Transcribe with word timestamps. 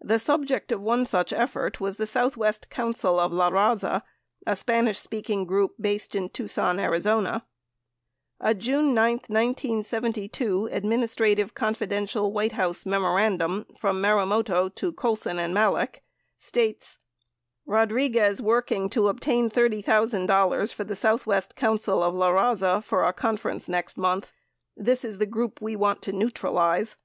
The 0.00 0.20
subject 0.20 0.70
of 0.70 0.80
one 0.80 1.04
such 1.04 1.32
effort 1.32 1.80
was 1.80 1.96
the 1.96 2.06
Southwest 2.06 2.70
Council 2.70 3.18
of 3.18 3.32
LaRaza, 3.32 4.02
a 4.46 4.54
Spanish 4.54 5.00
speaking 5.00 5.44
group 5.44 5.74
based 5.80 6.14
in 6.14 6.28
Tucson, 6.28 6.76
Ariz. 6.76 7.08
A 8.38 8.54
June 8.54 8.94
9, 8.94 9.10
1972, 9.26 10.68
"Administrative 10.70 11.52
Confidential" 11.54 12.32
White 12.32 12.52
House 12.52 12.86
memorandum 12.86 13.66
from 13.76 14.00
Marumoto 14.00 14.72
to 14.72 14.92
Colson 14.92 15.40
and 15.40 15.52
Malek 15.52 16.04
states: 16.36 16.98
Rodriguez 17.66 18.40
working 18.40 18.88
to 18.90 19.08
obtain 19.08 19.50
$30,000 19.50 20.72
for 20.72 20.84
the 20.84 20.94
Southwest 20.94 21.56
Council 21.56 22.04
of 22.04 22.14
LaRaza 22.14 22.84
for 22.84 23.04
a 23.04 23.12
conference 23.12 23.68
next 23.68 23.98
month. 23.98 24.30
This 24.76 25.04
is 25.04 25.18
the 25.18 25.26
group 25.26 25.60
we 25.60 25.74
want 25.74 26.02
to 26.02 26.12
neutralize. 26.12 26.96